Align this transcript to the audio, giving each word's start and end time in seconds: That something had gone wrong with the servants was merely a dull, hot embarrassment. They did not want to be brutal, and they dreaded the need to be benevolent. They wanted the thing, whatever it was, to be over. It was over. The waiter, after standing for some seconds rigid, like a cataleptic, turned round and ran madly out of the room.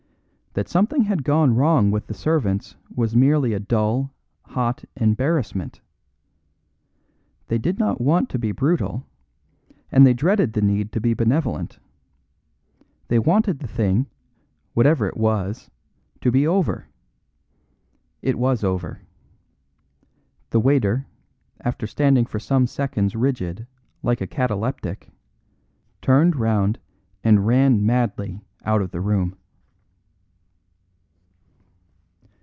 That 0.53 0.67
something 0.67 1.03
had 1.03 1.23
gone 1.23 1.55
wrong 1.55 1.91
with 1.91 2.07
the 2.07 2.13
servants 2.13 2.75
was 2.93 3.15
merely 3.15 3.53
a 3.53 3.59
dull, 3.61 4.13
hot 4.47 4.83
embarrassment. 4.97 5.79
They 7.47 7.57
did 7.57 7.79
not 7.79 8.01
want 8.01 8.27
to 8.31 8.37
be 8.37 8.51
brutal, 8.51 9.05
and 9.93 10.05
they 10.05 10.13
dreaded 10.13 10.51
the 10.51 10.61
need 10.61 10.91
to 10.91 10.99
be 10.99 11.13
benevolent. 11.13 11.79
They 13.07 13.17
wanted 13.17 13.59
the 13.59 13.67
thing, 13.69 14.07
whatever 14.73 15.07
it 15.07 15.15
was, 15.15 15.71
to 16.19 16.33
be 16.33 16.45
over. 16.45 16.89
It 18.21 18.37
was 18.37 18.61
over. 18.61 19.03
The 20.49 20.59
waiter, 20.59 21.07
after 21.61 21.87
standing 21.87 22.25
for 22.25 22.39
some 22.41 22.67
seconds 22.67 23.15
rigid, 23.15 23.67
like 24.03 24.19
a 24.19 24.27
cataleptic, 24.27 25.09
turned 26.01 26.35
round 26.35 26.77
and 27.23 27.47
ran 27.47 27.85
madly 27.85 28.41
out 28.65 28.81
of 28.81 28.91
the 28.91 28.99
room. 28.99 29.37